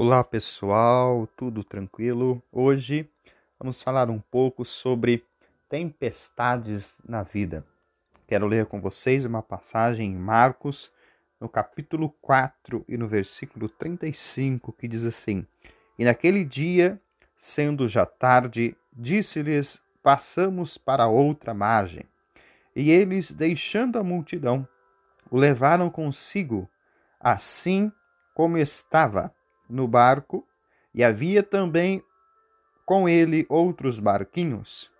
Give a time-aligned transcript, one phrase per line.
[0.00, 2.40] Olá pessoal, tudo tranquilo?
[2.52, 3.10] Hoje
[3.58, 5.24] vamos falar um pouco sobre
[5.68, 7.66] tempestades na vida.
[8.24, 10.92] Quero ler com vocês uma passagem em Marcos,
[11.40, 15.44] no capítulo 4 e no versículo 35, que diz assim:
[15.98, 17.02] E naquele dia,
[17.36, 22.04] sendo já tarde, disse-lhes: Passamos para outra margem.
[22.72, 24.64] E eles, deixando a multidão,
[25.28, 26.70] o levaram consigo,
[27.18, 27.90] assim
[28.32, 29.34] como estava
[29.68, 30.46] no barco,
[30.94, 32.02] e havia também
[32.84, 34.90] com ele outros barquinhos.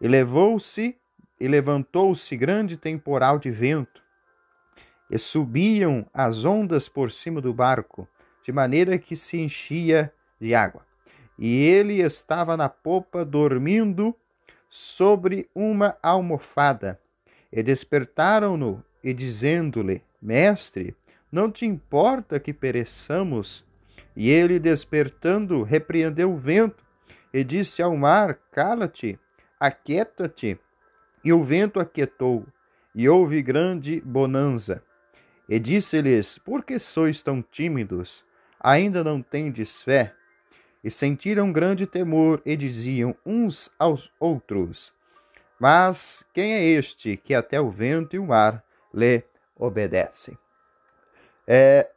[0.00, 0.96] E levou-se
[1.38, 4.02] e levantou-se grande temporal de vento,
[5.10, 8.08] e subiam as ondas por cima do barco,
[8.42, 10.86] de maneira que se enchia de água.
[11.38, 14.16] E ele estava na popa dormindo
[14.68, 16.98] sobre uma almofada.
[17.52, 20.96] E despertaram-no e dizendo-lhe: Mestre,
[21.30, 23.64] não te importa que pereçamos?
[24.14, 26.84] E ele, despertando, repreendeu o vento
[27.32, 29.18] e disse ao mar: Cala-te,
[29.58, 30.58] aquieta-te.
[31.24, 32.46] E o vento aquietou,
[32.94, 34.82] e houve grande bonança.
[35.48, 38.24] E disse-lhes: Por que sois tão tímidos?
[38.60, 40.14] Ainda não tendes fé?
[40.84, 44.92] E sentiram grande temor e diziam uns aos outros:
[45.58, 49.22] Mas quem é este que até o vento e o mar lhe
[49.56, 50.36] obedecem?
[51.46, 51.91] É,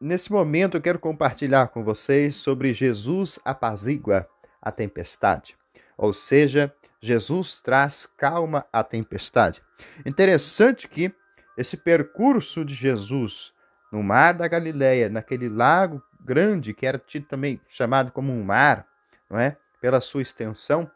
[0.00, 4.28] Nesse momento eu quero compartilhar com vocês sobre Jesus apazigua
[4.62, 5.56] a tempestade.
[5.96, 9.60] Ou seja, Jesus traz calma à tempestade.
[10.06, 11.12] Interessante que
[11.56, 13.52] esse percurso de Jesus
[13.90, 18.86] no mar da Galileia, naquele lago grande que era tido também chamado como um mar,
[19.28, 19.56] não é?
[19.80, 20.88] Pela sua extensão,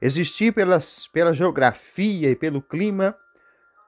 [0.00, 3.16] existia pelas, pela geografia e pelo clima,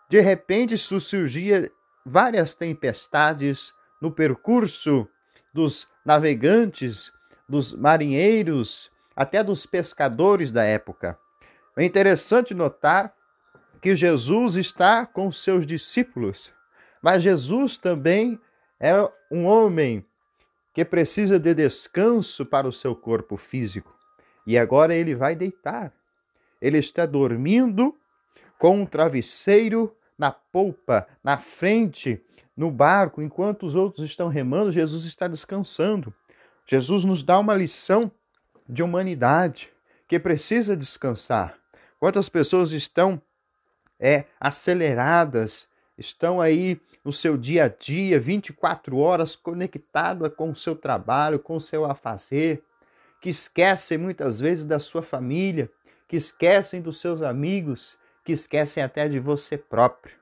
[0.09, 1.73] de repente surgia
[2.07, 5.09] várias tempestades no percurso
[5.53, 7.13] dos navegantes,
[7.49, 11.19] dos marinheiros, até dos pescadores da época.
[11.77, 13.15] É interessante notar
[13.81, 16.53] que Jesus está com seus discípulos,
[17.03, 18.39] mas Jesus também
[18.81, 18.95] é
[19.31, 20.05] um homem
[20.73, 23.97] que precisa de descanso para o seu corpo físico.
[24.47, 25.93] E agora ele vai deitar.
[26.61, 27.97] Ele está dormindo
[28.59, 32.21] com um travesseiro na polpa, na frente
[32.57, 36.13] no barco, enquanto os outros estão remando, Jesus está descansando.
[36.67, 38.11] Jesus nos dá uma lição
[38.69, 39.71] de humanidade
[40.09, 41.57] que precisa descansar.
[42.01, 43.23] Quantas pessoas estão
[43.99, 50.75] é, aceleradas, estão aí no seu dia a dia, 24 horas conectada com o seu
[50.75, 52.63] trabalho, com o seu afazer,
[53.21, 55.71] que esquecem muitas vezes da sua família,
[56.07, 57.97] que esquecem dos seus amigos,
[58.29, 60.15] que esquecem até de você próprio.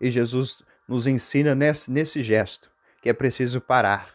[0.00, 2.68] E Jesus nos ensina nesse, nesse gesto
[3.00, 4.12] que é preciso parar,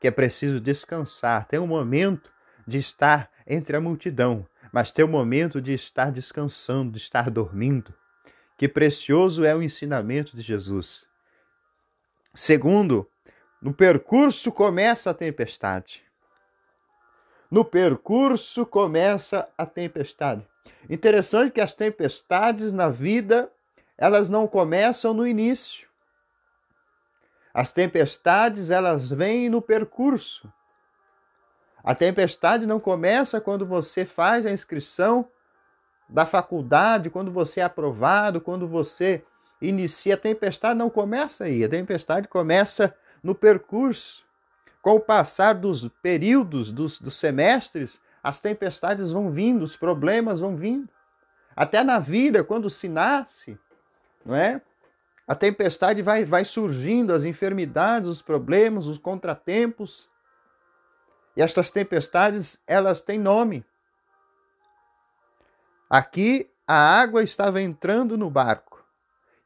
[0.00, 2.28] que é preciso descansar, ter um momento
[2.66, 7.94] de estar entre a multidão, mas ter um momento de estar descansando, de estar dormindo.
[8.58, 11.06] Que precioso é o ensinamento de Jesus.
[12.34, 13.08] Segundo,
[13.62, 16.02] no percurso começa a tempestade.
[17.48, 20.49] No percurso começa a tempestade.
[20.88, 23.50] Interessante que as tempestades na vida
[24.00, 25.86] elas não começam no início.
[27.52, 30.50] As tempestades, elas vêm no percurso.
[31.84, 35.28] A tempestade não começa quando você faz a inscrição
[36.08, 39.22] da faculdade, quando você é aprovado, quando você
[39.60, 40.14] inicia.
[40.14, 41.62] A tempestade não começa aí.
[41.62, 44.24] A tempestade começa no percurso.
[44.80, 50.56] Com o passar dos períodos, dos, dos semestres, as tempestades vão vindo, os problemas vão
[50.56, 50.88] vindo.
[51.56, 53.58] Até na vida, quando se nasce,
[54.24, 54.60] não é?
[55.26, 60.10] A tempestade vai, vai surgindo, as enfermidades, os problemas, os contratempos.
[61.36, 63.64] E estas tempestades, elas têm nome.
[65.88, 68.84] Aqui a água estava entrando no barco.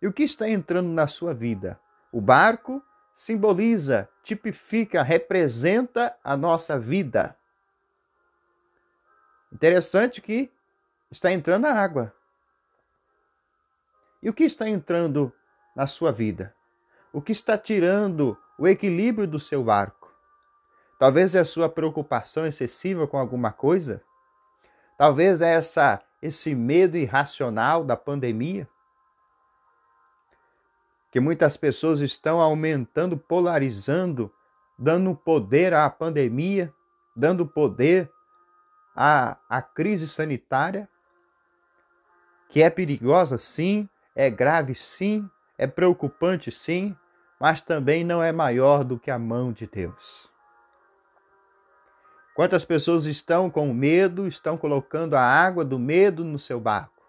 [0.00, 1.78] E o que está entrando na sua vida?
[2.12, 2.82] O barco
[3.14, 7.36] simboliza, tipifica, representa a nossa vida.
[9.54, 10.50] Interessante que
[11.08, 12.12] está entrando a água.
[14.20, 15.32] E o que está entrando
[15.76, 16.52] na sua vida?
[17.12, 20.12] O que está tirando o equilíbrio do seu barco?
[20.98, 24.02] Talvez é a sua preocupação excessiva com alguma coisa?
[24.98, 28.68] Talvez é essa esse medo irracional da pandemia?
[31.12, 34.32] Que muitas pessoas estão aumentando, polarizando,
[34.76, 36.74] dando poder à pandemia,
[37.14, 38.10] dando poder
[38.94, 40.88] à, à crise sanitária,
[42.48, 46.96] que é perigosa sim, é grave sim, é preocupante sim,
[47.40, 50.30] mas também não é maior do que a mão de Deus.
[52.34, 57.02] Quantas pessoas estão com medo, estão colocando a água do medo no seu barco?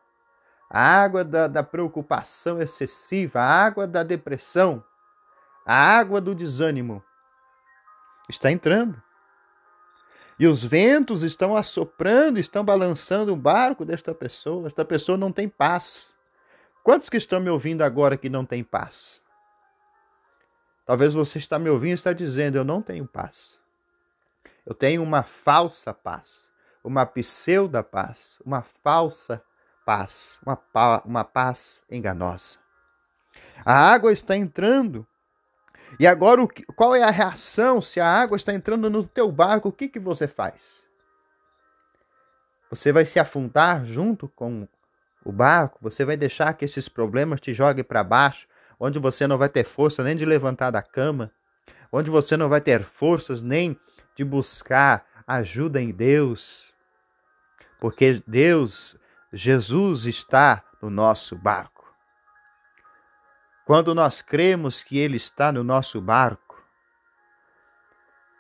[0.70, 4.84] A água da, da preocupação excessiva, a água da depressão,
[5.66, 7.04] a água do desânimo
[8.30, 9.02] está entrando.
[10.38, 14.68] E os ventos estão assoprando, estão balançando o barco desta pessoa.
[14.68, 16.14] Esta pessoa não tem paz.
[16.84, 19.22] Quantos que estão me ouvindo agora que não tem paz?
[20.86, 23.60] Talvez você está me ouvindo e está dizendo: Eu não tenho paz.
[24.66, 26.50] Eu tenho uma falsa paz,
[26.84, 29.42] uma pseuda paz, uma falsa
[29.86, 30.60] paz, uma,
[31.06, 32.58] uma paz enganosa.
[33.64, 35.08] A água está entrando
[36.00, 39.31] e agora, o que, qual é a reação se a água está entrando no teu
[39.31, 39.69] barco?
[39.69, 40.83] O que, que você faz?
[42.69, 44.68] Você vai se afundar junto com
[45.24, 45.80] o barco?
[45.81, 48.47] Você vai deixar que esses problemas te joguem para baixo,
[48.80, 51.31] onde você não vai ter força nem de levantar da cama,
[51.92, 53.80] onde você não vai ter forças nem
[54.15, 56.74] de buscar ajuda em Deus?
[57.80, 58.97] Porque Deus,
[59.31, 61.75] Jesus está no nosso barco.
[63.66, 66.64] Quando nós cremos que Ele está no nosso barco,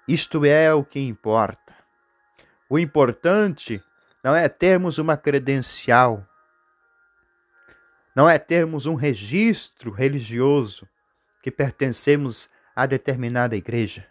[0.07, 1.73] isto é o que importa.
[2.69, 3.83] O importante
[4.23, 6.23] não é termos uma credencial,
[8.15, 10.87] não é termos um registro religioso
[11.41, 14.07] que pertencemos a determinada igreja,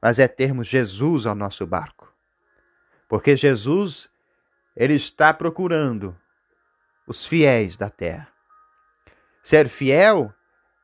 [0.00, 2.10] mas é termos Jesus ao nosso barco.
[3.06, 4.08] Porque Jesus,
[4.74, 6.16] ele está procurando
[7.06, 8.39] os fiéis da terra.
[9.42, 10.32] Ser fiel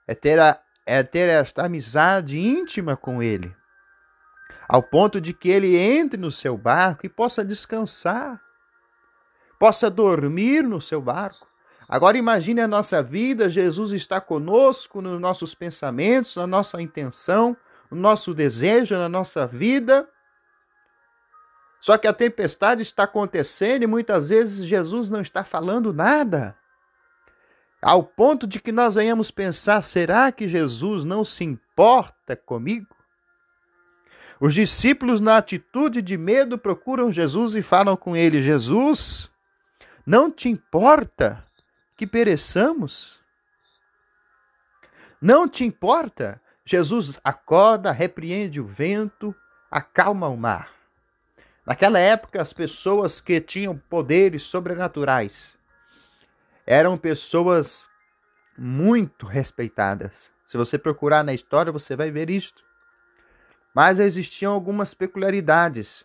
[0.06, 3.54] é ter, a, é ter esta amizade íntima com Ele,
[4.68, 8.40] ao ponto de que Ele entre no seu barco e possa descansar,
[9.58, 11.46] possa dormir no seu barco.
[11.88, 17.56] Agora imagine a nossa vida, Jesus está conosco nos nossos pensamentos, na nossa intenção,
[17.90, 20.08] no nosso desejo, na nossa vida.
[21.80, 26.56] Só que a tempestade está acontecendo e muitas vezes Jesus não está falando nada
[27.86, 32.96] ao ponto de que nós venhamos pensar: será que Jesus não se importa comigo?
[34.40, 39.30] Os discípulos, na atitude de medo, procuram Jesus e falam com ele: Jesus,
[40.04, 41.46] não te importa
[41.96, 43.20] que pereçamos?
[45.22, 46.42] Não te importa?
[46.64, 49.32] Jesus acorda, repreende o vento,
[49.70, 50.72] acalma o mar.
[51.64, 55.56] Naquela época, as pessoas que tinham poderes sobrenaturais
[56.66, 57.86] eram pessoas
[58.58, 60.32] muito respeitadas.
[60.46, 62.64] Se você procurar na história, você vai ver isto.
[63.74, 66.04] Mas existiam algumas peculiaridades.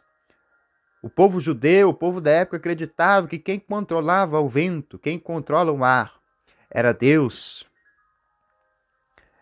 [1.01, 5.71] O povo judeu, o povo da época, acreditava que quem controlava o vento, quem controla
[5.71, 6.19] o mar,
[6.69, 7.65] era Deus.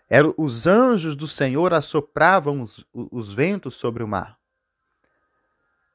[0.09, 4.37] Era, os anjos do Senhor assopravam os, os ventos sobre o mar.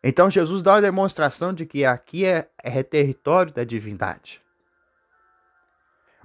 [0.02, 4.43] Então Jesus dá a demonstração de que aqui é, é território da divindade.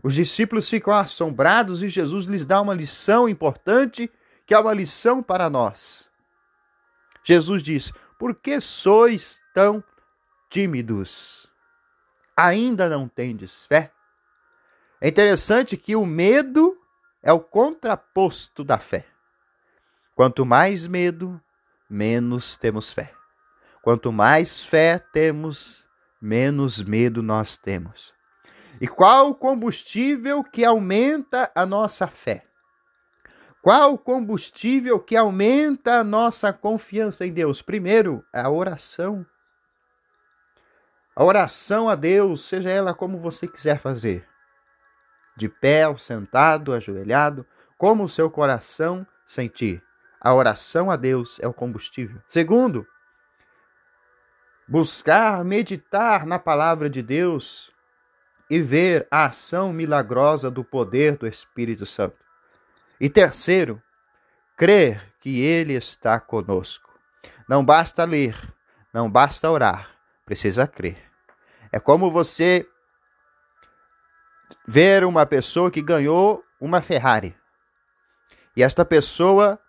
[0.01, 4.10] Os discípulos ficam assombrados e Jesus lhes dá uma lição importante,
[4.46, 6.10] que é uma lição para nós.
[7.24, 9.84] Jesus diz: Por que sois tão
[10.50, 11.50] tímidos?
[12.36, 13.92] Ainda não tendes fé?
[15.01, 16.78] É interessante que o medo
[17.22, 19.06] é o contraposto da fé.
[20.16, 21.42] Quanto mais medo,
[21.90, 23.14] menos temos fé.
[23.81, 25.85] Quanto mais fé temos,
[26.21, 28.14] menos medo nós temos.
[28.81, 32.45] E qual o combustível que aumenta a nossa fé?
[33.62, 37.62] Qual o combustível que aumenta a nossa confiança em Deus?
[37.62, 39.26] Primeiro, a oração.
[41.14, 44.26] A oração a Deus, seja ela como você quiser fazer.
[45.36, 47.45] De pé, sentado, ajoelhado,
[47.78, 49.83] como o seu coração sentir.
[50.21, 52.21] A oração a Deus é o combustível.
[52.30, 52.88] Segundo,
[54.66, 57.74] buscar meditar na palavra de Deus
[58.50, 62.18] e ver a ação milagrosa do poder do Espírito Santo.
[63.00, 63.82] E terceiro,
[64.58, 66.90] crer que Ele está conosco.
[67.48, 68.36] Não basta ler,
[68.94, 69.92] não basta orar,
[70.26, 70.98] precisa crer.
[71.72, 72.68] É como você
[74.68, 77.36] ver uma pessoa que ganhou uma Ferrari.
[78.56, 79.60] E esta pessoa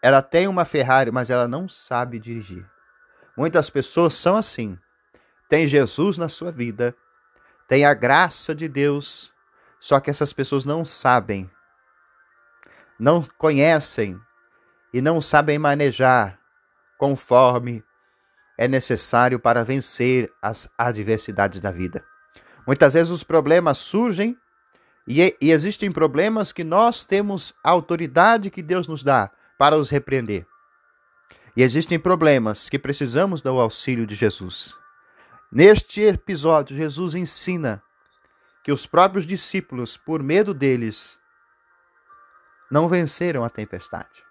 [0.00, 2.64] ela tem uma Ferrari, mas ela não sabe dirigir.
[3.36, 4.78] Muitas pessoas são assim.
[5.48, 6.94] Tem Jesus na sua vida,
[7.68, 9.32] tem a graça de Deus,
[9.78, 11.48] só que essas pessoas não sabem,
[12.98, 14.18] não conhecem
[14.92, 16.40] e não sabem manejar
[16.98, 17.84] conforme
[18.58, 22.04] é necessário para vencer as adversidades da vida.
[22.66, 24.36] Muitas vezes os problemas surgem
[25.10, 29.88] E, e existem problemas que nós temos a autoridade que Deus nos dá para os
[29.88, 30.46] repreender.
[31.56, 34.76] E existem problemas que precisamos do auxílio de Jesus.
[35.50, 37.82] Neste episódio, Jesus ensina
[38.62, 41.18] que os próprios discípulos, por medo deles,
[42.70, 44.22] não venceram a tempestade.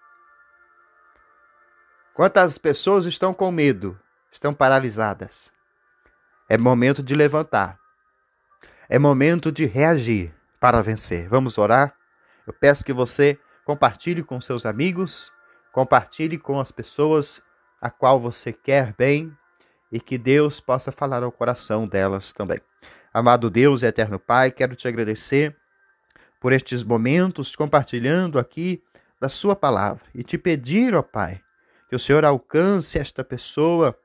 [2.13, 3.99] Quantas pessoas estão com medo,
[4.31, 5.51] estão paralisadas?
[6.47, 7.79] É momento de levantar.
[8.87, 11.27] É momento de reagir para vencer.
[11.27, 11.95] Vamos orar?
[12.45, 15.33] Eu peço que você compartilhe com seus amigos,
[15.71, 17.41] compartilhe com as pessoas
[17.81, 19.35] a qual você quer bem
[19.91, 22.59] e que Deus possa falar ao coração delas também.
[23.13, 25.55] Amado Deus e eterno Pai, quero te agradecer
[26.39, 28.83] por estes momentos compartilhando aqui
[29.19, 31.41] da Sua palavra e te pedir, ó Pai,
[31.89, 33.97] que o Senhor alcance esta pessoa,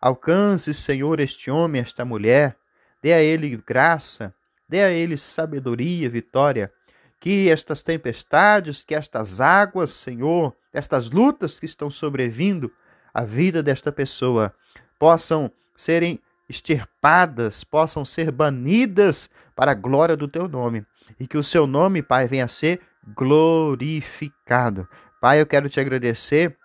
[0.00, 2.56] alcance, Senhor, este homem, esta mulher,
[3.02, 4.34] dê a ele graça,
[4.68, 6.72] dê a ele sabedoria, vitória,
[7.20, 12.70] que estas tempestades, que estas águas, Senhor, estas lutas que estão sobrevindo
[13.14, 14.54] à vida desta pessoa,
[14.98, 20.84] possam serem extirpadas, possam ser banidas para a glória do teu nome.
[21.18, 22.80] E que o seu nome, Pai, venha a ser
[23.14, 24.88] glorificado.
[25.20, 26.56] Pai, eu quero te agradecer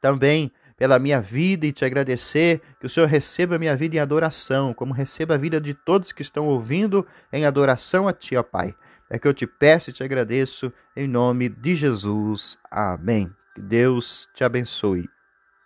[0.00, 3.98] também pela minha vida e te agradecer que o Senhor receba a minha vida em
[3.98, 8.42] adoração, como receba a vida de todos que estão ouvindo em adoração a Ti, ó
[8.42, 8.74] Pai.
[9.08, 12.58] É que eu te peço e te agradeço em nome de Jesus.
[12.70, 13.30] Amém.
[13.54, 15.15] Que Deus te abençoe.